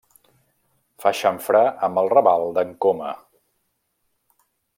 [1.03, 3.13] Fa xamfrà amb el Raval d'en Coma.